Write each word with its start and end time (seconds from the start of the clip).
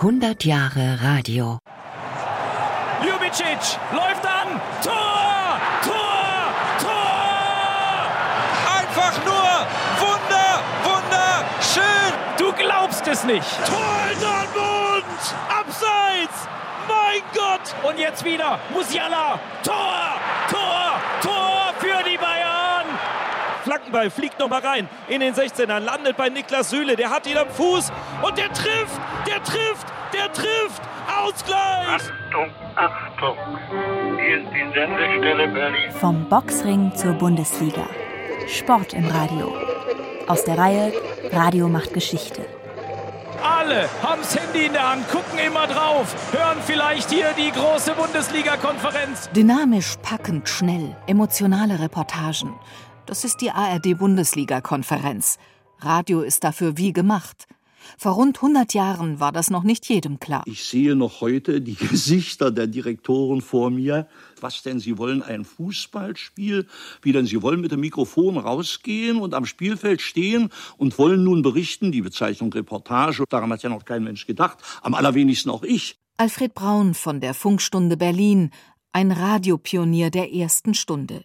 100 0.00 0.44
Jahre 0.44 0.96
Radio. 1.02 1.58
Ljubicic 3.02 3.78
läuft 3.90 4.24
an. 4.24 4.60
Tor! 4.80 5.58
Tor! 5.82 6.54
Tor! 6.80 8.06
Einfach 8.78 9.24
nur 9.24 9.66
Wunder, 9.98 10.62
wunderschön. 10.84 12.12
Du 12.38 12.52
glaubst 12.52 13.08
es 13.08 13.24
nicht. 13.24 13.66
Tor 13.66 14.12
in 14.12 14.20
Dortmund! 14.20 15.34
Abseits! 15.48 16.46
Mein 16.86 17.20
Gott! 17.34 17.74
Und 17.82 17.98
jetzt 17.98 18.24
wieder 18.24 18.60
Musiala. 18.72 19.40
Tor! 19.64 20.14
Tor! 20.48 21.00
Tor! 21.22 21.57
Flankenball 23.88 24.10
fliegt 24.10 24.38
noch 24.38 24.48
mal 24.48 24.60
rein 24.60 24.88
in 25.08 25.20
den 25.20 25.34
16er, 25.34 25.80
landet 25.80 26.16
bei 26.16 26.28
Niklas 26.28 26.70
Süle, 26.70 26.96
der 26.96 27.10
hat 27.10 27.26
ihn 27.26 27.36
am 27.36 27.48
Fuß 27.48 27.90
und 28.22 28.36
der 28.36 28.52
trifft, 28.52 29.00
der 29.26 29.42
trifft, 29.42 29.86
der 30.12 30.32
trifft. 30.32 30.82
Ausgleich! 31.24 32.02
Achtung, 32.28 32.50
Achtung! 32.76 33.36
Hier 34.18 34.42
ist 34.42 34.50
die 34.52 34.78
Sendestelle 34.78 35.48
Berlin. 35.48 35.90
Vom 35.92 36.28
Boxring 36.28 36.94
zur 36.94 37.14
Bundesliga. 37.14 37.86
Sport 38.46 38.92
im 38.92 39.06
Radio. 39.08 39.54
Aus 40.26 40.44
der 40.44 40.58
Reihe 40.58 40.92
Radio 41.32 41.68
macht 41.68 41.94
Geschichte. 41.94 42.44
Alle 43.42 43.88
haben's 44.02 44.36
Handy 44.38 44.66
in 44.66 44.72
der 44.72 44.90
Hand, 44.90 45.08
gucken 45.08 45.38
immer 45.38 45.66
drauf, 45.66 46.14
hören 46.32 46.58
vielleicht 46.66 47.10
hier 47.10 47.32
die 47.38 47.50
große 47.52 47.92
Bundesliga-Konferenz. 47.92 49.30
Dynamisch, 49.30 49.94
packend, 50.02 50.48
schnell, 50.48 50.96
emotionale 51.06 51.80
Reportagen. 51.80 52.54
Das 53.08 53.24
ist 53.24 53.40
die 53.40 53.50
ARD-Bundesliga-Konferenz. 53.50 55.38
Radio 55.78 56.20
ist 56.20 56.44
dafür 56.44 56.76
wie 56.76 56.92
gemacht. 56.92 57.46
Vor 57.96 58.12
rund 58.12 58.36
100 58.36 58.74
Jahren 58.74 59.18
war 59.18 59.32
das 59.32 59.48
noch 59.48 59.62
nicht 59.62 59.88
jedem 59.88 60.20
klar. 60.20 60.42
Ich 60.44 60.64
sehe 60.64 60.94
noch 60.94 61.22
heute 61.22 61.62
die 61.62 61.74
Gesichter 61.88 62.50
der 62.50 62.66
Direktoren 62.66 63.40
vor 63.40 63.70
mir. 63.70 64.08
Was 64.42 64.62
denn, 64.62 64.78
sie 64.78 64.98
wollen 64.98 65.22
ein 65.22 65.46
Fußballspiel? 65.46 66.66
Wie 67.00 67.12
denn, 67.12 67.24
sie 67.24 67.40
wollen 67.40 67.62
mit 67.62 67.72
dem 67.72 67.80
Mikrofon 67.80 68.36
rausgehen 68.36 69.18
und 69.18 69.32
am 69.32 69.46
Spielfeld 69.46 70.02
stehen 70.02 70.50
und 70.76 70.98
wollen 70.98 71.24
nun 71.24 71.40
berichten, 71.40 71.90
die 71.90 72.02
Bezeichnung 72.02 72.52
Reportage, 72.52 73.24
daran 73.30 73.50
hat 73.50 73.62
ja 73.62 73.70
noch 73.70 73.86
kein 73.86 74.04
Mensch 74.04 74.26
gedacht, 74.26 74.58
am 74.82 74.92
allerwenigsten 74.92 75.50
auch 75.50 75.62
ich. 75.62 75.96
Alfred 76.18 76.52
Braun 76.52 76.92
von 76.92 77.22
der 77.22 77.32
Funkstunde 77.32 77.96
Berlin, 77.96 78.50
ein 78.92 79.12
Radiopionier 79.12 80.10
der 80.10 80.30
ersten 80.34 80.74
Stunde. 80.74 81.24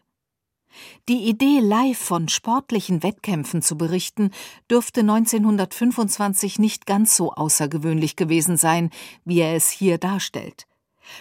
Die 1.09 1.29
Idee, 1.29 1.59
live 1.59 1.97
von 1.97 2.29
sportlichen 2.29 3.03
Wettkämpfen 3.03 3.61
zu 3.61 3.77
berichten, 3.77 4.31
dürfte 4.69 5.01
1925 5.01 6.59
nicht 6.59 6.85
ganz 6.85 7.15
so 7.15 7.33
außergewöhnlich 7.33 8.15
gewesen 8.15 8.57
sein, 8.57 8.89
wie 9.25 9.39
er 9.39 9.55
es 9.55 9.69
hier 9.69 9.97
darstellt. 9.97 10.65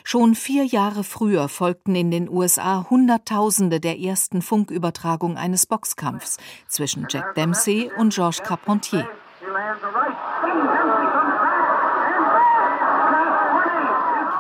Schon 0.05 0.35
vier 0.35 0.65
Jahre 0.65 1.05
früher 1.05 1.49
folgten 1.49 1.95
in 1.95 2.11
den 2.11 2.29
USA 2.29 2.87
Hunderttausende 2.89 3.81
der 3.81 3.99
ersten 3.99 4.43
Funkübertragung 4.43 5.37
eines 5.37 5.67
Boxkampfs 5.67 6.39
zwischen 6.69 7.07
Jack 7.11 7.35
Dempsey 7.35 7.91
und 7.97 8.15
Georges 8.15 8.43
Carpentier. 8.43 9.09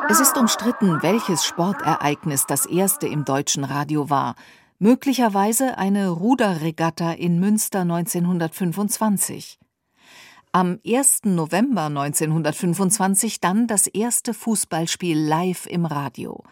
Es 0.08 0.20
ist 0.20 0.36
umstritten, 0.36 1.02
welches 1.02 1.44
Sportereignis 1.44 2.46
das 2.46 2.66
erste 2.66 3.06
im 3.06 3.24
deutschen 3.24 3.64
Radio 3.64 4.10
war 4.10 4.34
möglicherweise 4.82 5.78
eine 5.78 6.08
Ruderregatta 6.08 7.12
in 7.12 7.38
Münster 7.38 7.82
1925. 7.82 9.60
Am 10.50 10.80
1. 10.84 11.20
November 11.26 11.84
1925 11.84 13.40
dann 13.40 13.68
das 13.68 13.86
erste 13.86 14.34
Fußballspiel 14.34 15.16
live 15.16 15.66
im 15.66 15.86
Radio. 15.86 16.42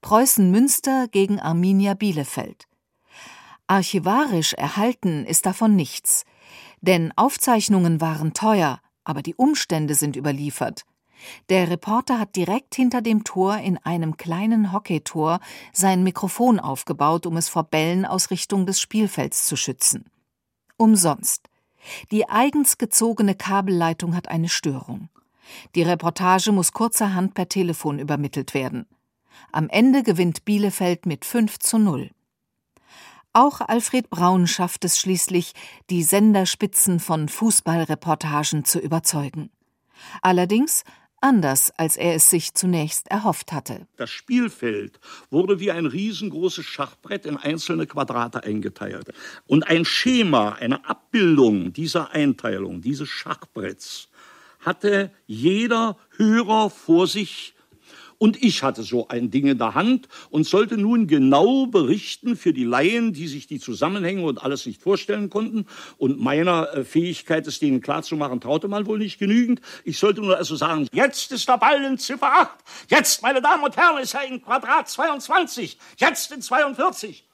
Preußen 0.00 0.50
Münster 0.50 1.06
gegen 1.08 1.38
Arminia 1.38 1.92
Bielefeld. 1.92 2.66
Archivarisch 3.66 4.54
erhalten 4.54 5.26
ist 5.26 5.44
davon 5.44 5.76
nichts, 5.76 6.24
denn 6.80 7.12
Aufzeichnungen 7.14 8.00
waren 8.00 8.32
teuer, 8.32 8.80
aber 9.04 9.20
die 9.20 9.34
Umstände 9.34 9.94
sind 9.94 10.16
überliefert. 10.16 10.86
Der 11.48 11.70
Reporter 11.70 12.18
hat 12.18 12.36
direkt 12.36 12.74
hinter 12.74 13.02
dem 13.02 13.24
Tor 13.24 13.58
in 13.58 13.78
einem 13.78 14.16
kleinen 14.16 14.72
Hockeytor 14.72 15.40
sein 15.72 16.02
Mikrofon 16.02 16.60
aufgebaut, 16.60 17.26
um 17.26 17.36
es 17.36 17.48
vor 17.48 17.64
Bällen 17.64 18.04
aus 18.04 18.30
Richtung 18.30 18.66
des 18.66 18.80
Spielfelds 18.80 19.46
zu 19.46 19.56
schützen. 19.56 20.04
Umsonst. 20.76 21.48
Die 22.10 22.28
eigens 22.28 22.78
gezogene 22.78 23.34
Kabelleitung 23.34 24.14
hat 24.14 24.28
eine 24.28 24.48
Störung. 24.48 25.08
Die 25.74 25.82
Reportage 25.82 26.52
muss 26.52 26.72
kurzerhand 26.72 27.34
per 27.34 27.48
Telefon 27.48 27.98
übermittelt 27.98 28.54
werden. 28.54 28.86
Am 29.52 29.68
Ende 29.68 30.02
gewinnt 30.02 30.44
Bielefeld 30.44 31.06
mit 31.06 31.24
5 31.24 31.58
zu 31.58 31.78
0. 31.78 32.10
Auch 33.32 33.60
Alfred 33.60 34.08
Braun 34.10 34.46
schafft 34.46 34.84
es 34.84 34.98
schließlich, 34.98 35.52
die 35.90 36.02
Senderspitzen 36.02 37.00
von 37.00 37.28
Fußballreportagen 37.28 38.64
zu 38.64 38.80
überzeugen. 38.80 39.50
Allerdings 40.22 40.84
anders, 41.20 41.72
als 41.76 41.96
er 41.96 42.14
es 42.14 42.30
sich 42.30 42.54
zunächst 42.54 43.08
erhofft 43.08 43.52
hatte. 43.52 43.86
Das 43.96 44.10
Spielfeld 44.10 45.00
wurde 45.30 45.60
wie 45.60 45.70
ein 45.70 45.86
riesengroßes 45.86 46.64
Schachbrett 46.64 47.26
in 47.26 47.36
einzelne 47.36 47.86
Quadrate 47.86 48.44
eingeteilt. 48.44 49.12
Und 49.46 49.66
ein 49.66 49.84
Schema, 49.84 50.52
eine 50.52 50.88
Abbildung 50.88 51.72
dieser 51.72 52.12
Einteilung, 52.12 52.80
dieses 52.80 53.08
Schachbretts, 53.08 54.08
hatte 54.60 55.10
jeder 55.26 55.96
Hörer 56.16 56.70
vor 56.70 57.06
sich 57.06 57.55
und 58.18 58.42
ich 58.42 58.62
hatte 58.62 58.82
so 58.82 59.08
ein 59.08 59.30
Ding 59.30 59.46
in 59.46 59.58
der 59.58 59.74
Hand 59.74 60.08
und 60.30 60.46
sollte 60.46 60.76
nun 60.76 61.06
genau 61.06 61.66
berichten 61.66 62.36
für 62.36 62.52
die 62.52 62.64
Laien, 62.64 63.12
die 63.12 63.28
sich 63.28 63.46
die 63.46 63.60
Zusammenhänge 63.60 64.22
und 64.22 64.42
alles 64.42 64.66
nicht 64.66 64.82
vorstellen 64.82 65.30
konnten. 65.30 65.66
Und 65.98 66.20
meiner 66.20 66.72
äh, 66.74 66.84
Fähigkeit, 66.84 67.46
es 67.46 67.58
denen 67.58 67.80
klarzumachen, 67.80 68.40
traute 68.40 68.68
man 68.68 68.86
wohl 68.86 68.98
nicht 68.98 69.18
genügend. 69.18 69.60
Ich 69.84 69.98
sollte 69.98 70.20
nur 70.20 70.36
also 70.36 70.56
sagen, 70.56 70.88
jetzt 70.92 71.32
ist 71.32 71.48
der 71.48 71.58
Ball 71.58 71.84
in 71.84 71.98
Ziffer 71.98 72.32
8. 72.32 72.50
Jetzt, 72.88 73.22
meine 73.22 73.42
Damen 73.42 73.64
und 73.64 73.76
Herren, 73.76 73.98
ist 74.02 74.14
er 74.14 74.26
in 74.26 74.42
Quadrat 74.42 74.88
22. 74.88 75.78
Jetzt 75.98 76.32
in 76.32 76.40
42. 76.40 77.25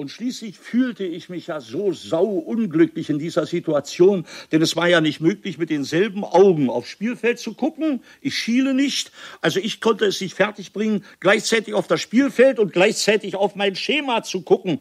Und 0.00 0.08
schließlich 0.08 0.58
fühlte 0.58 1.04
ich 1.04 1.28
mich 1.28 1.48
ja 1.48 1.60
so 1.60 1.92
sauunglücklich 1.92 3.10
in 3.10 3.18
dieser 3.18 3.44
Situation, 3.44 4.24
denn 4.50 4.62
es 4.62 4.74
war 4.74 4.88
ja 4.88 5.02
nicht 5.02 5.20
möglich, 5.20 5.58
mit 5.58 5.68
denselben 5.68 6.24
Augen 6.24 6.70
aufs 6.70 6.88
Spielfeld 6.88 7.38
zu 7.38 7.52
gucken. 7.52 8.02
Ich 8.22 8.34
schiele 8.34 8.72
nicht, 8.72 9.12
also 9.42 9.60
ich 9.60 9.82
konnte 9.82 10.06
es 10.06 10.18
nicht 10.22 10.32
fertigbringen, 10.32 11.04
gleichzeitig 11.20 11.74
auf 11.74 11.86
das 11.86 12.00
Spielfeld 12.00 12.58
und 12.58 12.72
gleichzeitig 12.72 13.36
auf 13.36 13.56
mein 13.56 13.76
Schema 13.76 14.22
zu 14.22 14.40
gucken. 14.40 14.80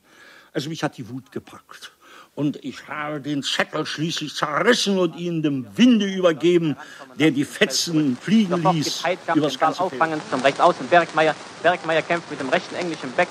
Also 0.53 0.69
mich 0.69 0.83
hat 0.83 0.95
die 0.95 1.09
Wut 1.09 1.33
gepackt. 1.33 1.91
Und 2.33 2.63
ich 2.63 2.87
habe 2.87 3.19
den 3.19 3.43
Zettel 3.43 3.85
schließlich 3.85 4.33
zerrissen 4.33 4.97
und 4.97 5.17
ihn 5.17 5.43
dem 5.43 5.67
Winde 5.75 6.05
übergeben, 6.05 6.77
der 7.19 7.31
die 7.31 7.43
Fetzen 7.43 8.15
fliegen 8.15 8.63
ließ. 8.71 9.03
Übers 9.35 9.59
ganze 9.59 9.89
Feld. 9.89 10.21
Zum 10.29 10.39
Rechtsaußen 10.39 10.87
Bergmeier. 10.87 11.35
Bergmeier 11.61 12.03
kämpft 12.03 12.31
mit 12.31 12.39
dem 12.39 12.47
rechten 12.47 12.75
englischen 12.75 13.11
Back. 13.17 13.27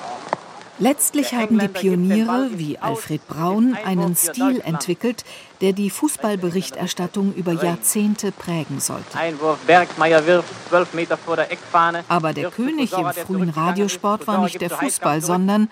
Letztlich 0.81 1.35
haben 1.35 1.59
die 1.59 1.69
Pioniere 1.69 2.51
wie 2.53 2.79
Alfred 2.79 3.27
Braun 3.27 3.77
einen 3.85 4.15
Stil 4.15 4.61
entwickelt, 4.65 5.25
der 5.61 5.73
die 5.73 5.91
Fußballberichterstattung 5.91 7.35
über 7.35 7.53
Jahrzehnte 7.53 8.31
prägen 8.31 8.79
sollte. 8.79 9.19
Einwurf, 9.19 9.59
Bergmeier 9.67 10.25
wirft 10.27 10.49
12 10.69 10.95
Meter 10.95 11.17
vor 11.17 11.37
der 11.37 11.51
Eckfahne. 11.51 12.05
Aber 12.09 12.33
der 12.33 12.51
König 12.51 12.93
im 12.93 13.11
frühen 13.13 13.51
Radiosport 13.51 14.27
war 14.29 14.43
nicht 14.43 14.61
der 14.61 14.71
Fußball, 14.71 15.21
sondern 15.21 15.69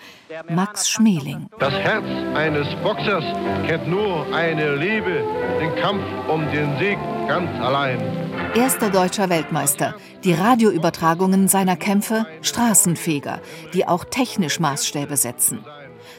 Max 0.49 0.89
Schmeling. 0.89 1.47
Das 1.59 1.73
Herz 1.73 2.05
eines 2.35 2.67
Boxers 2.83 3.23
kennt 3.65 3.87
nur 3.87 4.25
eine 4.33 4.75
Liebe, 4.75 5.23
den 5.61 5.73
Kampf 5.81 6.03
um 6.27 6.41
den 6.51 6.77
Sieg 6.79 6.97
ganz 7.27 7.49
allein. 7.61 8.26
Erster 8.55 8.89
deutscher 8.89 9.29
Weltmeister. 9.29 9.95
Die 10.23 10.33
Radioübertragungen 10.33 11.47
seiner 11.47 11.75
Kämpfe 11.75 12.25
Straßenfeger, 12.41 13.39
die 13.73 13.87
auch 13.87 14.03
technisch 14.05 14.59
Maßstäbe 14.59 15.17
setzen. 15.17 15.63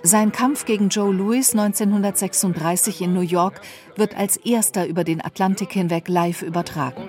Sein 0.02 0.32
Kampf 0.32 0.64
gegen 0.64 0.88
Joe 0.88 1.12
Louis 1.12 1.52
1936 1.52 3.02
in 3.02 3.14
New 3.14 3.20
York 3.20 3.60
wird 3.96 4.16
als 4.16 4.36
erster 4.36 4.86
über 4.86 5.04
den 5.04 5.24
Atlantik 5.24 5.72
hinweg 5.72 6.08
live 6.08 6.42
übertragen. 6.42 7.08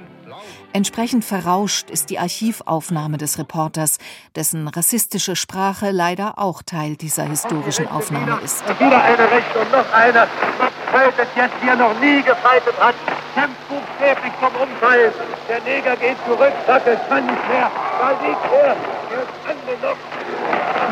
Entsprechend 0.72 1.26
verrauscht 1.26 1.90
ist 1.90 2.10
die 2.10 2.20
Archivaufnahme 2.20 3.18
des 3.18 3.40
Reporters, 3.40 3.98
dessen 4.36 4.68
rassistische 4.68 5.36
Sprache 5.36 5.92
leider 5.92 6.38
auch 6.38 6.62
Teil 6.62 6.96
dieser 6.96 7.24
historischen 7.24 7.88
Aufnahme 7.88 8.40
ist. 8.44 8.64
Wieder 8.80 9.04
eine 9.04 9.32
rechte 9.32 9.60
und 9.60 9.72
noch 9.72 9.92
eine. 9.92 10.28
Max 10.60 10.74
Feld 10.92 11.14
jetzt, 11.36 11.54
wie 11.62 11.68
er 11.68 11.76
noch 11.76 12.00
nie 12.00 12.22
gefeitet 12.22 12.76
hat. 12.80 12.96
Kämpft 13.40 13.70
buchstäblich 13.70 14.34
vom 14.34 14.54
Unfall. 14.62 15.14
Der 15.48 15.62
Neger 15.62 15.96
geht 15.96 16.18
zurück, 16.26 16.52
sagt, 16.68 16.88
es 16.88 17.00
kann 17.08 17.26
nicht 17.26 17.48
mehr. 17.48 17.72
Da 18.00 18.10
liegt 18.12 18.46
er. 18.52 18.68
Er 18.68 19.56
nur 19.66 19.78
noch. 19.90 19.98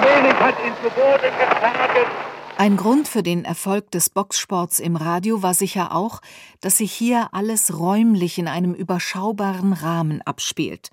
Wenig 0.02 0.40
hat 0.40 0.56
ihn 0.66 0.74
zu 0.82 0.90
Boden 0.92 1.34
geschlagen. 1.38 2.08
Ein 2.58 2.78
Grund 2.78 3.10
für 3.10 3.22
den 3.22 3.44
Erfolg 3.44 3.92
des 3.92 4.10
Boxsports 4.10 4.80
im 4.80 4.96
Radio 4.96 5.44
war 5.44 5.54
sicher 5.54 5.94
auch, 5.94 6.22
dass 6.62 6.78
sich 6.78 6.94
hier 6.94 7.28
alles 7.34 7.78
räumlich 7.78 8.38
in 8.38 8.48
einem 8.48 8.74
überschaubaren 8.74 9.74
Rahmen 9.74 10.22
abspielt. 10.22 10.90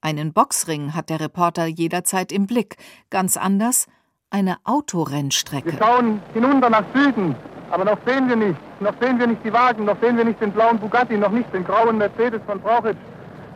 Einen 0.00 0.32
Boxring 0.32 0.94
hat 0.94 1.10
der 1.10 1.20
Reporter 1.20 1.66
jederzeit 1.66 2.32
im 2.32 2.46
Blick, 2.46 2.76
ganz 3.10 3.36
anders 3.36 3.86
eine 4.30 4.56
Autorennstrecke. 4.64 5.72
Wir 5.72 5.78
schauen 5.78 6.22
hinunter 6.32 6.70
nach 6.70 6.84
Süden, 6.94 7.36
aber 7.70 7.84
noch 7.84 7.98
sehen 8.06 8.28
wir 8.28 8.36
nicht. 8.36 8.58
Noch 8.80 8.94
sehen 9.00 9.18
wir 9.18 9.26
nicht 9.26 9.44
die 9.44 9.52
Wagen, 9.52 9.84
noch 9.84 9.96
sehen 10.00 10.16
wir 10.16 10.24
nicht 10.24 10.40
den 10.40 10.52
blauen 10.52 10.78
Bugatti, 10.78 11.16
noch 11.16 11.30
nicht 11.30 11.52
den 11.52 11.64
grauen 11.64 11.98
Mercedes 11.98 12.40
von 12.46 12.60
Brauchitsch. 12.60 12.96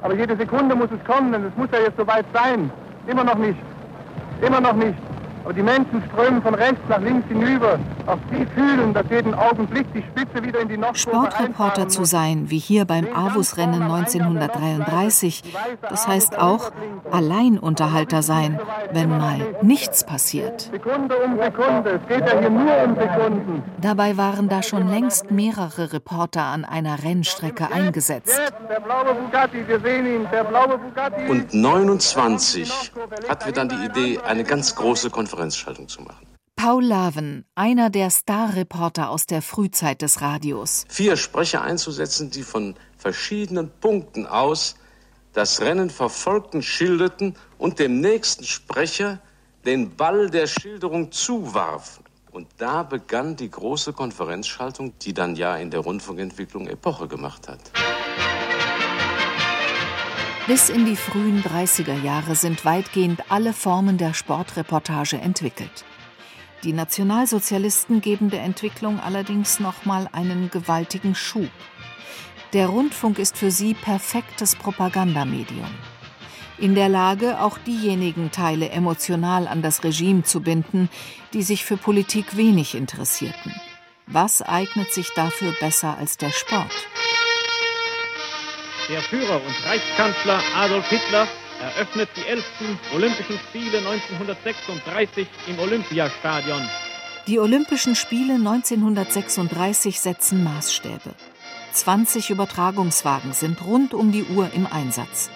Aber 0.03 0.15
jede 0.15 0.37
Sekunde 0.37 0.75
muss 0.75 0.89
es 0.91 1.05
kommen, 1.05 1.33
denn 1.33 1.45
es 1.45 1.57
muss 1.57 1.69
ja 1.73 1.81
jetzt 1.81 1.97
soweit 1.97 2.25
sein. 2.33 2.71
Immer 3.07 3.25
noch 3.25 3.37
nicht. 3.37 3.59
Immer 4.41 4.61
noch 4.61 4.73
nicht. 4.73 4.97
Aber 5.45 5.55
die 5.55 5.63
Menschen 5.63 6.03
strömen 6.13 6.43
von 6.43 6.55
rechts 6.55 6.81
nach 6.89 7.01
links 7.01 7.27
hinüber. 7.29 7.79
Auch 8.07 8.19
sie 8.31 8.47
fühlen, 8.55 8.93
dass 8.93 9.05
jeden 9.09 9.35
Augenblick 9.35 9.87
die 9.95 10.03
Spitze 10.03 10.45
wieder 10.45 10.61
in 10.61 10.69
die 10.69 10.77
Nordkurve 10.77 11.31
Sportreporter 11.31 11.89
zu 11.89 12.05
sein, 12.05 12.51
wie 12.51 12.59
hier 12.59 12.85
beim 12.85 13.07
Avus-Rennen 13.15 13.83
1933, 13.83 15.43
das 15.89 16.07
heißt 16.07 16.39
auch 16.39 16.73
Alleinunterhalter 17.11 18.23
sein, 18.23 18.61
wenn 18.93 19.09
mal 19.09 19.57
nichts 19.63 20.05
passiert. 20.05 20.71
Sekunde 20.73 21.17
um 21.17 21.39
Sekunde, 21.39 22.01
es 22.03 22.09
geht 22.09 22.29
ja 22.29 22.39
hier 22.39 22.51
nur 22.51 22.85
um 22.85 22.95
Sekunden. 22.97 23.63
Dabei 23.81 24.17
waren 24.19 24.49
da 24.49 24.63
schon 24.63 24.89
längst 24.89 25.31
mehrere 25.31 25.93
Reporter 25.93 26.43
an 26.43 26.65
einer 26.67 27.03
Rennstrecke 27.03 27.73
eingesetzt. 27.73 28.39
Der 28.69 28.81
blaue 28.81 29.15
Bugatti, 29.15 29.67
wir 29.67 29.81
sehen 29.81 30.07
ihn, 30.07 30.27
der 30.31 30.45
blaue 30.45 30.79
Bugatti. 30.79 31.29
Und 31.29 31.55
29 31.55 32.93
hatten 33.29 33.47
wir 33.47 33.53
dann 33.53 33.69
die 33.69 33.85
Idee, 33.87 34.19
eine 34.27 34.45
ganz 34.45 34.75
große 34.75 35.09
Konferenz 35.09 35.30
Konferenzschaltung 35.31 35.89
zu 35.89 36.03
machen. 36.03 36.27
Paul 36.57 36.85
Laven, 36.85 37.45
einer 37.55 37.89
der 37.89 38.11
Starreporter 38.11 39.09
aus 39.11 39.27
der 39.27 39.41
Frühzeit 39.41 40.03
des 40.03 40.21
Radios. 40.21 40.85
Vier 40.89 41.17
Sprecher 41.17 41.63
einzusetzen, 41.63 42.31
die 42.31 42.43
von 42.43 42.75
verschiedenen 42.99 43.71
Punkten 43.81 44.27
aus 44.27 44.75
das 45.33 45.61
Rennen 45.61 45.89
verfolgten, 45.89 46.63
schilderten 46.63 47.37
und 47.57 47.79
dem 47.79 48.01
nächsten 48.01 48.45
Sprecher 48.45 49.21
den 49.65 49.95
Ball 49.97 50.29
der 50.29 50.49
Schilderung 50.49 51.13
zuwarfen. 51.13 52.05
Und 52.33 52.49
da 52.59 52.83
begann 52.83 53.37
die 53.37 53.51
große 53.51 53.93
Konferenzschaltung, 53.93 54.93
die 54.99 55.15
dann 55.15 55.37
ja 55.37 55.57
in 55.57 55.71
der 55.71 55.81
Rundfunkentwicklung 55.81 56.67
Epoche 56.67 57.09
gemacht 57.09 57.49
hat. 57.49 57.61
Bis 60.47 60.69
in 60.69 60.87
die 60.87 60.97
frühen 60.97 61.43
30er 61.43 62.03
Jahre 62.03 62.35
sind 62.35 62.65
weitgehend 62.65 63.31
alle 63.31 63.53
Formen 63.53 63.99
der 63.99 64.15
Sportreportage 64.15 65.17
entwickelt. 65.17 65.85
Die 66.65 66.73
Nationalsozialisten 66.73 68.01
geben 68.01 68.31
der 68.31 68.43
Entwicklung 68.43 69.01
allerdings 69.01 69.61
nochmal 69.61 70.09
einen 70.13 70.51
gewaltigen 70.51 71.15
Schub. 71.15 71.51
Der 72.53 72.67
Rundfunk 72.69 73.19
ist 73.19 73.37
für 73.37 73.51
sie 73.51 73.75
perfektes 73.75 74.57
Propagandamedium. 74.57 75.71
In 76.59 76.75
der 76.75 76.89
Lage, 76.89 77.41
auch 77.41 77.57
diejenigen 77.59 78.31
Teile 78.33 78.71
emotional 78.71 79.47
an 79.47 79.63
das 79.63 79.85
Regime 79.85 80.25
zu 80.25 80.41
binden, 80.41 80.91
die 81.33 81.43
sich 81.43 81.65
für 81.65 81.77
Politik 81.77 82.37
wenig 82.37 82.75
interessierten. 82.75 83.55
Was 84.07 84.43
eignet 84.43 84.93
sich 84.93 85.11
dafür 85.15 85.55
besser 85.61 85.97
als 85.97 86.17
der 86.19 86.31
Sport? 86.31 86.75
Der 88.91 89.03
Führer 89.03 89.37
und 89.37 89.67
Reichskanzler 89.67 90.41
Adolf 90.57 90.89
Hitler 90.89 91.29
eröffnet 91.61 92.09
die 92.17 92.27
11. 92.27 92.45
Olympischen 92.93 93.39
Spiele 93.39 93.79
1936 93.79 95.29
im 95.47 95.61
Olympiastadion. 95.61 96.61
Die 97.29 97.39
Olympischen 97.39 97.95
Spiele 97.95 98.35
1936 98.35 100.01
setzen 100.01 100.43
Maßstäbe. 100.43 101.15
20 101.71 102.31
Übertragungswagen 102.31 103.33
sind 103.33 103.65
rund 103.65 103.95
um 103.95 104.11
die 104.11 104.25
Uhr 104.25 104.51
im 104.55 104.67
Einsatz. 104.67 105.31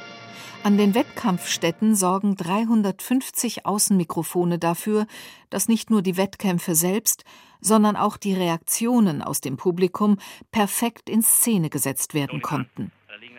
An 0.64 0.76
den 0.76 0.96
Wettkampfstätten 0.96 1.94
sorgen 1.94 2.34
350 2.34 3.66
Außenmikrofone 3.66 4.58
dafür, 4.58 5.06
dass 5.50 5.68
nicht 5.68 5.90
nur 5.90 6.02
die 6.02 6.16
Wettkämpfe 6.16 6.74
selbst, 6.74 7.22
sondern 7.60 7.94
auch 7.94 8.16
die 8.16 8.34
Reaktionen 8.34 9.22
aus 9.22 9.40
dem 9.40 9.56
Publikum 9.56 10.18
perfekt 10.50 11.08
in 11.08 11.22
Szene 11.22 11.70
gesetzt 11.70 12.14
werden 12.14 12.42
konnten 12.42 12.90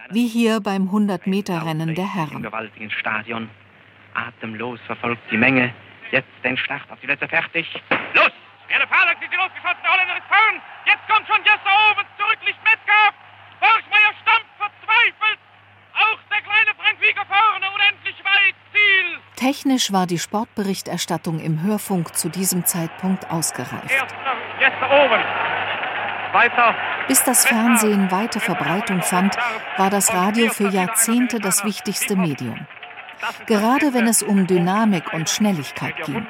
wie 0.09 0.27
hier 0.27 0.61
beim 0.61 0.89
100-Meter-Rennen 0.89 1.95
der 1.95 2.13
Herren. 2.13 2.37
Im 2.37 2.43
gewaltigen 2.43 2.91
Stadion. 2.91 3.49
Atemlos 4.13 4.79
verfolgt 4.85 5.21
die 5.31 5.37
Menge. 5.37 5.73
Jetzt 6.11 6.29
den 6.43 6.57
Start 6.57 6.89
auf 6.89 6.99
die 7.01 7.07
Plätze 7.07 7.27
fertig. 7.27 7.67
Los! 8.13 8.31
Fahrlach 8.89 9.19
sind 9.19 9.31
sie 9.31 9.37
losgeschossen. 9.37 9.81
Der 9.83 9.91
Holländer 9.91 10.17
ist 10.17 10.27
vorn. 10.27 10.55
Jetzt 10.85 11.05
kommt 11.09 11.27
schon 11.27 11.41
Jesse 11.43 11.69
Owens 11.69 12.11
zurück, 12.17 12.39
liegt 12.45 12.63
Metcalf. 12.63 13.13
Borchmeier 13.59 14.13
stampft 14.21 14.53
verzweifelt. 14.57 15.39
Auch 15.95 16.19
der 16.29 16.41
kleine 16.41 16.71
Frank 16.77 16.97
Wieger 17.01 17.25
vorne, 17.25 17.65
unendlich 17.75 18.17
weit. 18.23 18.55
Ziel. 18.71 19.07
Technisch 19.35 19.91
war 19.91 20.07
die 20.07 20.19
Sportberichterstattung 20.19 21.39
im 21.39 21.63
Hörfunk 21.63 22.15
zu 22.15 22.29
diesem 22.29 22.65
Zeitpunkt 22.65 23.29
ausgereift. 23.31 23.91
Erst 23.91 24.15
noch 24.23 24.41
Jesse 24.59 24.85
Owens. 24.85 25.25
Weiter 26.33 26.75
bis 27.07 27.23
das 27.23 27.45
Fernsehen 27.45 28.11
weite 28.11 28.39
Verbreitung 28.39 29.01
fand, 29.01 29.35
war 29.77 29.89
das 29.89 30.13
Radio 30.13 30.49
für 30.49 30.69
Jahrzehnte 30.69 31.39
das 31.39 31.63
wichtigste 31.63 32.15
Medium. 32.15 32.67
Gerade 33.47 33.93
wenn 33.93 34.07
es 34.07 34.21
um 34.21 34.45
Dynamik 34.47 35.13
und 35.13 35.29
Schnelligkeit 35.29 35.95
ging. 36.05 36.27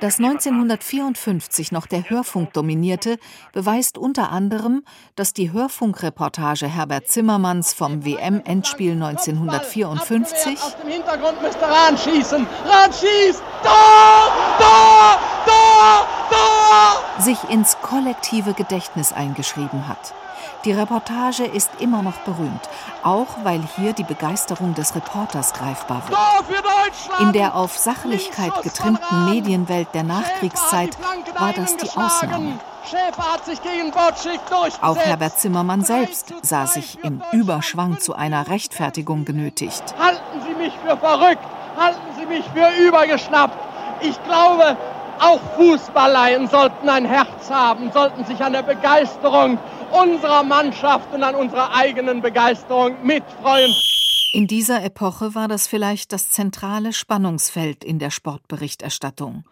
Dass 0.00 0.18
1954 0.18 1.72
noch 1.72 1.86
der 1.86 2.10
Hörfunk 2.10 2.52
dominierte, 2.52 3.18
beweist 3.52 3.96
unter 3.96 4.30
anderem, 4.30 4.84
dass 5.14 5.32
die 5.32 5.52
Hörfunkreportage 5.52 6.66
Herbert 6.66 7.08
Zimmermanns 7.08 7.72
vom 7.72 8.04
WM-Endspiel 8.04 8.92
1954 8.92 10.60
aus 10.60 10.76
dem 10.76 10.90
Hintergrund 10.90 11.40
müsste 11.40 11.62
Rahn 11.62 11.96
schießen. 11.96 12.46
Rahn 12.66 12.92
schießt! 12.92 13.42
Da! 13.62 14.28
Da! 14.58 15.18
Da! 15.46 16.06
Da! 16.30 17.05
Sich 17.18 17.38
ins 17.50 17.78
kollektive 17.80 18.52
Gedächtnis 18.52 19.12
eingeschrieben 19.12 19.88
hat. 19.88 20.14
Die 20.64 20.72
Reportage 20.72 21.44
ist 21.44 21.70
immer 21.78 22.02
noch 22.02 22.18
berühmt, 22.18 22.68
auch 23.02 23.26
weil 23.42 23.62
hier 23.76 23.92
die 23.92 24.04
Begeisterung 24.04 24.74
des 24.74 24.94
Reporters 24.94 25.52
greifbar 25.52 26.02
wird. 26.08 26.18
In 27.20 27.32
der 27.32 27.54
auf 27.54 27.76
Sachlichkeit 27.76 28.52
getrimmten 28.62 29.30
Medienwelt 29.30 29.88
der 29.94 30.02
Nachkriegszeit 30.02 30.96
war 31.38 31.52
das 31.52 31.76
die 31.76 31.88
Ausnahme. 31.88 32.58
Auch 34.80 34.96
Herbert 34.96 35.38
Zimmermann 35.38 35.82
selbst 35.82 36.32
sah 36.42 36.66
sich 36.66 37.02
im 37.02 37.22
Überschwang 37.32 37.98
zu 37.98 38.14
einer 38.14 38.48
Rechtfertigung 38.48 39.24
genötigt. 39.24 39.82
Halten 39.98 40.40
Sie 40.46 40.54
mich 40.54 40.72
für 40.84 40.96
verrückt, 40.96 41.42
halten 41.76 42.00
Sie 42.18 42.26
mich 42.26 42.44
für 42.54 42.68
übergeschnappt. 42.86 43.56
Ich 44.00 44.22
glaube, 44.24 44.76
auch 45.20 45.40
Fußballleien 45.56 46.48
sollten 46.48 46.88
ein 46.88 47.04
Herz 47.04 47.50
haben, 47.50 47.90
sollten 47.92 48.24
sich 48.24 48.42
an 48.42 48.52
der 48.52 48.62
Begeisterung 48.62 49.58
unserer 49.90 50.42
Mannschaft 50.42 51.12
und 51.12 51.22
an 51.22 51.34
unserer 51.34 51.74
eigenen 51.74 52.20
Begeisterung 52.20 52.96
mitfreuen. 53.04 53.74
In 54.32 54.46
dieser 54.46 54.82
Epoche 54.82 55.34
war 55.34 55.48
das 55.48 55.66
vielleicht 55.66 56.12
das 56.12 56.30
zentrale 56.30 56.92
Spannungsfeld 56.92 57.84
in 57.84 57.98
der 57.98 58.10
Sportberichterstattung. 58.10 59.44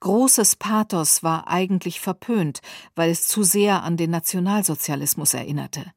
Großes 0.00 0.56
Pathos 0.56 1.22
war 1.22 1.48
eigentlich 1.48 2.00
verpönt, 2.00 2.60
weil 2.94 3.10
es 3.10 3.26
zu 3.26 3.42
sehr 3.42 3.82
an 3.82 3.96
den 3.96 4.10
Nationalsozialismus 4.10 5.34
erinnerte. 5.34 5.92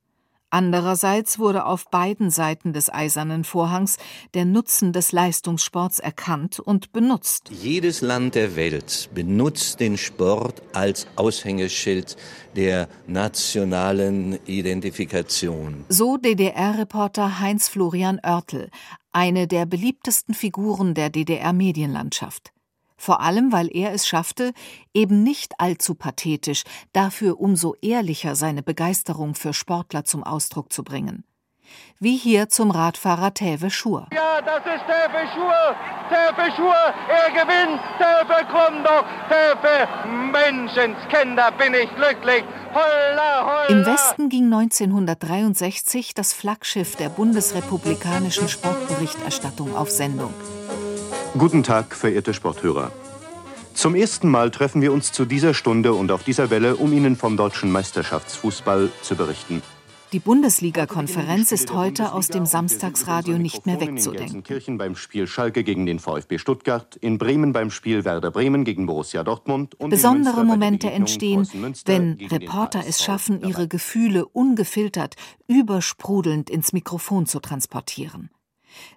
Andererseits 0.51 1.37
wurde 1.37 1.65
auf 1.65 1.89
beiden 1.89 2.31
Seiten 2.31 2.73
des 2.73 2.91
Eisernen 2.91 3.43
Vorhangs 3.43 3.97
der 4.33 4.45
Nutzen 4.45 4.93
des 4.93 5.11
Leistungssports 5.11 5.99
erkannt 5.99 6.59
und 6.59 6.91
benutzt. 6.91 7.51
Jedes 7.51 8.01
Land 8.01 8.35
der 8.35 8.55
Welt 8.55 9.09
benutzt 9.13 9.79
den 9.79 9.97
Sport 9.97 10.61
als 10.73 11.07
Aushängeschild 11.15 12.17
der 12.55 12.87
nationalen 13.05 14.39
Identifikation. 14.45 15.85
So 15.89 16.17
DDR-Reporter 16.17 17.39
Heinz 17.39 17.69
Florian 17.69 18.19
Oertel, 18.23 18.69
eine 19.11 19.47
der 19.47 19.65
beliebtesten 19.65 20.33
Figuren 20.33 20.95
der 20.95 21.09
DDR-Medienlandschaft 21.09 22.51
vor 22.99 23.21
allem 23.21 23.51
weil 23.51 23.75
er 23.75 23.93
es 23.93 24.07
schaffte, 24.07 24.53
eben 24.93 25.23
nicht 25.23 25.53
allzu 25.59 25.95
pathetisch, 25.95 26.63
dafür 26.93 27.39
umso 27.39 27.75
ehrlicher 27.81 28.35
seine 28.35 28.61
Begeisterung 28.61 29.33
für 29.33 29.53
Sportler 29.53 30.03
zum 30.03 30.23
Ausdruck 30.23 30.71
zu 30.71 30.83
bringen. 30.83 31.23
Wie 31.99 32.17
hier 32.17 32.49
zum 32.49 32.71
Radfahrer 32.71 33.33
Täve 33.33 33.69
Schur. 33.69 34.07
Ja, 34.13 34.41
das 34.41 34.59
ist 34.59 34.83
Täve 34.85 35.27
Schur. 35.33 35.75
Täve 36.09 36.51
Schur, 36.55 36.73
er 36.73 37.29
gewinnt. 37.31 37.79
Täve 37.97 38.45
Krumdorf. 38.47 39.05
Täve 39.29 39.87
Menschenskinder, 40.07 41.51
bin 41.51 41.73
ich 41.73 41.89
glücklich. 41.95 42.43
Holla, 42.73 43.45
holla. 43.45 43.65
Im 43.67 43.85
Westen 43.85 44.29
ging 44.29 44.45
1963 44.45 46.13
das 46.13 46.33
Flaggschiff 46.33 46.95
der 46.95 47.09
bundesrepublikanischen 47.09 48.47
Sportberichterstattung 48.47 49.75
auf 49.75 49.91
Sendung. 49.91 50.33
Guten 51.37 51.61
Tag, 51.61 51.95
verehrte 51.95 52.33
Sporthörer. 52.33 52.91
Zum 53.75 53.93
ersten 53.93 54.29
Mal 54.29 54.49
treffen 54.49 54.81
wir 54.81 54.91
uns 54.91 55.11
zu 55.11 55.25
dieser 55.25 55.53
Stunde 55.53 55.93
und 55.93 56.11
auf 56.11 56.23
dieser 56.23 56.49
Welle, 56.49 56.75
um 56.75 56.91
Ihnen 56.91 57.15
vom 57.15 57.37
deutschen 57.37 57.71
Meisterschaftsfußball 57.71 58.89
zu 59.03 59.15
berichten. 59.15 59.61
Die 60.11 60.19
Bundesliga-Konferenz 60.19 61.51
ist 61.51 61.71
heute 61.71 62.13
aus 62.13 62.29
dem 62.29 62.47
Samstagsradio 62.47 63.37
nicht 63.37 63.67
mehr 63.67 63.79
wegzudenken. 63.79 64.37
In 64.37 64.43
Kirchen 64.43 64.79
beim 64.79 64.95
Spiel 64.95 65.27
Schalke 65.27 65.63
gegen 65.63 65.85
den 65.85 65.99
VfB 65.99 66.39
Stuttgart, 66.39 66.95
in 66.95 67.19
Bremen 67.19 67.53
beim 67.53 67.69
Spiel 67.69 68.05
Werder 68.05 68.31
Bremen 68.31 68.63
gegen 68.65 68.87
Borussia 68.87 69.23
Dortmund 69.23 69.75
und 69.75 69.91
Besondere 69.91 70.43
Momente 70.43 70.89
entstehen, 70.89 71.47
wenn 71.85 72.17
Reporter 72.31 72.83
es 72.87 73.03
schaffen, 73.03 73.47
ihre 73.47 73.67
Gefühle 73.67 74.25
ungefiltert, 74.25 75.15
übersprudelnd 75.47 76.49
ins 76.49 76.73
Mikrofon 76.73 77.27
zu 77.27 77.39
transportieren. 77.39 78.31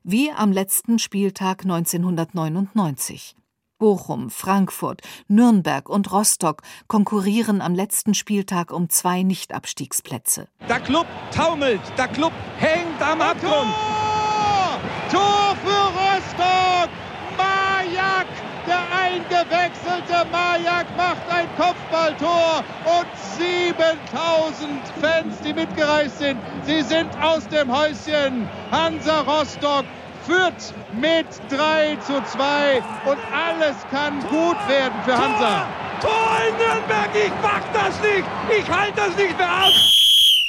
Wie 0.03 0.31
am 0.31 0.53
letzten 0.53 0.99
Spieltag 0.99 1.63
1999. 1.63 3.37
Bochum, 3.83 4.31
Frankfurt, 4.31 5.01
Nürnberg 5.27 5.89
und 5.89 6.13
Rostock 6.13 6.63
konkurrieren 6.87 7.61
am 7.61 7.75
letzten 7.75 8.15
Spieltag 8.15 8.73
um 8.73 8.89
zwei 8.89 9.25
Nichtabstiegsplätze. 9.25 10.47
Der 10.69 10.79
Club 10.79 11.07
taumelt, 11.35 11.81
der 11.99 12.07
Club 12.07 12.33
hängt 12.59 13.03
am 13.03 13.21
Abgrund. 13.21 13.51
Tor! 13.51 14.81
Tor 15.11 15.57
für 15.65 15.87
Rostock! 15.99 16.91
Majak, 17.37 18.29
der 18.69 18.83
eingewechselte 18.97 20.31
Majak 20.31 20.97
macht 20.97 21.29
ein 21.29 21.49
Kopfballtor 21.57 22.63
und 22.85 23.09
7000 23.39 24.71
Fans, 25.01 25.41
die 25.45 25.53
mitgereist 25.53 26.19
sind, 26.19 26.39
sie 26.65 26.83
sind 26.83 27.11
aus 27.23 27.47
dem 27.49 27.71
Häuschen. 27.71 28.49
Hansa 28.71 29.21
Rostock 29.21 29.85
führt 30.25 30.75
mit 30.95 31.27
3 31.51 31.97
zu 31.97 32.23
2 32.25 32.79
und 33.07 33.19
alles 33.33 33.77
kann 33.91 34.21
gut 34.29 34.57
werden 34.69 35.03
für 35.05 35.17
Hansa. 35.17 35.67
Tor, 36.01 36.11
Tor 36.11 36.39
in 36.49 36.57
Nürnberg, 36.57 37.11
ich 37.15 37.33
mach 37.43 37.73
das 37.73 38.01
nicht, 38.01 38.25
ich 38.59 38.71
halte 38.71 38.97
das 38.97 39.17
nicht 39.17 39.37
mehr 39.37 39.65
aus. 39.65 39.99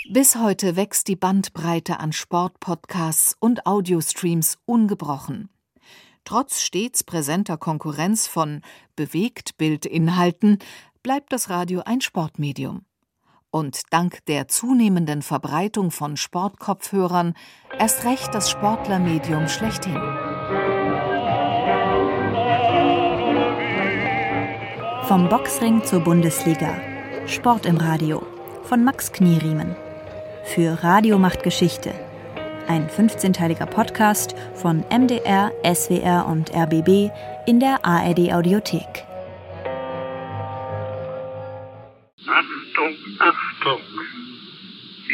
Bis 0.09 0.35
heute 0.35 0.75
wächst 0.75 1.07
die 1.07 1.15
Bandbreite 1.15 1.99
an 1.99 2.11
Sportpodcasts 2.11 3.35
und 3.39 3.65
Audiostreams 3.65 4.57
ungebrochen. 4.65 5.49
Trotz 6.25 6.61
stets 6.61 7.03
präsenter 7.03 7.57
Konkurrenz 7.57 8.27
von 8.27 8.61
Bewegtbildinhalten 8.95 10.59
bleibt 11.03 11.33
das 11.33 11.49
Radio 11.49 11.81
ein 11.85 11.99
Sportmedium 11.99 12.85
und 13.51 13.81
dank 13.91 14.25
der 14.25 14.47
zunehmenden 14.47 15.21
Verbreitung 15.21 15.91
von 15.91 16.17
Sportkopfhörern 16.17 17.35
erst 17.77 18.05
recht 18.05 18.33
das 18.33 18.49
Sportlermedium 18.49 19.47
schlechthin. 19.49 20.01
Vom 25.03 25.27
Boxring 25.29 25.83
zur 25.83 25.99
Bundesliga. 25.99 26.75
Sport 27.27 27.65
im 27.65 27.77
Radio. 27.77 28.25
Von 28.63 28.83
Max 28.83 29.11
Knieriemen. 29.11 29.75
Für 30.45 30.81
Radio 30.83 31.19
macht 31.19 31.43
Geschichte. 31.43 31.93
Ein 32.67 32.87
15-teiliger 32.87 33.65
Podcast 33.65 34.35
von 34.55 34.85
MDR, 34.89 35.51
SWR 35.63 36.25
und 36.25 36.55
RBB 36.55 37.11
in 37.45 37.59
der 37.59 37.83
ARD 37.85 38.33
Audiothek. 38.33 39.05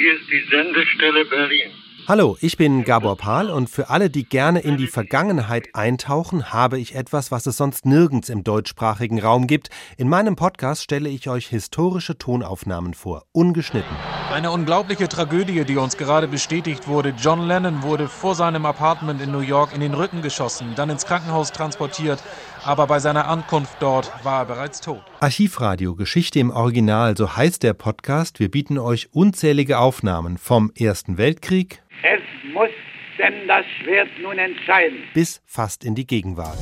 Hier 0.09 0.19
ist 0.19 0.31
die 0.31 0.43
Sendestelle 0.49 1.23
Berlin. 1.25 1.69
Hallo, 2.07 2.35
ich 2.41 2.57
bin 2.57 2.83
Gabor 2.83 3.15
Pahl 3.15 3.51
und 3.51 3.69
für 3.69 3.91
alle, 3.91 4.09
die 4.09 4.23
gerne 4.23 4.61
in 4.61 4.77
die 4.77 4.87
Vergangenheit 4.87 5.67
eintauchen, 5.73 6.51
habe 6.51 6.79
ich 6.79 6.95
etwas, 6.95 7.29
was 7.29 7.45
es 7.45 7.57
sonst 7.57 7.85
nirgends 7.85 8.29
im 8.29 8.43
deutschsprachigen 8.43 9.21
Raum 9.21 9.45
gibt. 9.45 9.69
In 9.97 10.09
meinem 10.09 10.35
Podcast 10.35 10.81
stelle 10.81 11.09
ich 11.09 11.29
euch 11.29 11.45
historische 11.45 12.17
Tonaufnahmen 12.17 12.95
vor, 12.95 13.25
ungeschnitten. 13.33 13.95
Eine 14.33 14.49
unglaubliche 14.49 15.07
Tragödie, 15.07 15.63
die 15.65 15.77
uns 15.77 15.97
gerade 15.97 16.27
bestätigt 16.27 16.87
wurde. 16.87 17.13
John 17.15 17.47
Lennon 17.47 17.83
wurde 17.83 18.07
vor 18.07 18.33
seinem 18.33 18.65
Apartment 18.65 19.21
in 19.21 19.31
New 19.31 19.41
York 19.41 19.75
in 19.75 19.81
den 19.81 19.93
Rücken 19.93 20.23
geschossen, 20.23 20.73
dann 20.75 20.89
ins 20.89 21.05
Krankenhaus 21.05 21.51
transportiert, 21.51 22.23
aber 22.65 22.87
bei 22.87 22.99
seiner 22.99 23.27
Ankunft 23.27 23.75
dort 23.79 24.11
war 24.23 24.41
er 24.41 24.45
bereits 24.45 24.81
tot. 24.81 25.01
Archivradio 25.19 25.95
Geschichte 25.95 26.39
im 26.39 26.51
Original, 26.51 27.15
so 27.17 27.35
heißt 27.35 27.63
der 27.63 27.73
Podcast. 27.73 28.39
Wir 28.39 28.49
bieten 28.49 28.77
euch 28.77 29.09
unzählige 29.11 29.79
Aufnahmen 29.79 30.37
vom 30.37 30.71
Ersten 30.77 31.17
Weltkrieg, 31.17 31.81
es 32.03 32.53
muss 32.53 32.69
denn 33.17 33.47
das 33.47 33.65
Schwert 33.81 34.07
nun 34.21 34.37
entscheiden. 34.37 34.99
Bis 35.13 35.41
fast 35.45 35.83
in 35.83 35.95
die 35.95 36.07
Gegenwart. 36.07 36.57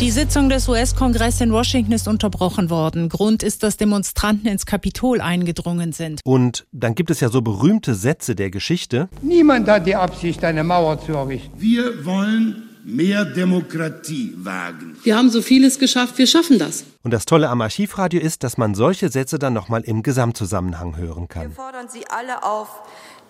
Die 0.00 0.10
Sitzung 0.12 0.48
des 0.48 0.68
US-Kongresses 0.68 1.40
in 1.40 1.52
Washington 1.52 1.90
ist 1.92 2.06
unterbrochen 2.06 2.70
worden. 2.70 3.08
Grund 3.08 3.42
ist, 3.42 3.64
dass 3.64 3.76
Demonstranten 3.76 4.48
ins 4.48 4.64
Kapitol 4.64 5.20
eingedrungen 5.20 5.90
sind. 5.90 6.20
Und 6.24 6.66
dann 6.70 6.94
gibt 6.94 7.10
es 7.10 7.18
ja 7.18 7.28
so 7.28 7.42
berühmte 7.42 7.94
Sätze 7.94 8.36
der 8.36 8.50
Geschichte. 8.50 9.08
Niemand 9.22 9.68
hat 9.68 9.86
die 9.86 9.96
Absicht, 9.96 10.44
eine 10.44 10.62
Mauer 10.62 11.00
zu 11.00 11.14
errichten. 11.14 11.60
Wir 11.60 12.04
wollen 12.04 12.67
mehr 12.88 13.24
Demokratie 13.24 14.34
wagen. 14.36 14.96
Wir 15.02 15.16
haben 15.16 15.30
so 15.30 15.42
vieles 15.42 15.78
geschafft, 15.78 16.16
wir 16.16 16.26
schaffen 16.26 16.58
das. 16.58 16.84
Und 17.02 17.12
das 17.12 17.26
Tolle 17.26 17.48
am 17.50 17.60
Archivradio 17.60 18.20
ist, 18.20 18.42
dass 18.44 18.56
man 18.56 18.74
solche 18.74 19.10
Sätze 19.10 19.38
dann 19.38 19.52
nochmal 19.52 19.82
im 19.82 20.02
Gesamtzusammenhang 20.02 20.96
hören 20.96 21.28
kann. 21.28 21.50
Wir 21.50 21.50
fordern 21.50 21.88
Sie 21.88 22.06
alle 22.08 22.42
auf, 22.42 22.68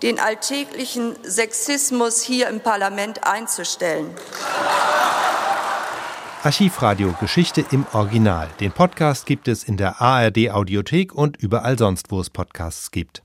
den 0.02 0.20
alltäglichen 0.20 1.16
Sexismus 1.24 2.22
hier 2.22 2.48
im 2.48 2.60
Parlament 2.60 3.26
einzustellen. 3.26 4.06
Archivradio 6.44 7.14
Geschichte 7.18 7.64
im 7.72 7.84
Original. 7.92 8.48
Den 8.60 8.70
Podcast 8.70 9.26
gibt 9.26 9.48
es 9.48 9.64
in 9.64 9.76
der 9.76 10.00
ARD 10.00 10.50
Audiothek 10.50 11.12
und 11.12 11.36
überall 11.36 11.76
sonst, 11.76 12.12
wo 12.12 12.20
es 12.20 12.30
Podcasts 12.30 12.92
gibt. 12.92 13.22